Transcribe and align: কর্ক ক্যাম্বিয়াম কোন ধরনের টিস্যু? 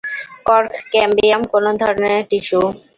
কর্ক 0.47 0.71
ক্যাম্বিয়াম 0.91 1.41
কোন 1.51 1.65
ধরনের 1.81 2.17
টিস্যু? 2.29 2.61